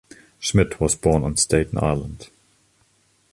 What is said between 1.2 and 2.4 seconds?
on Staten Island.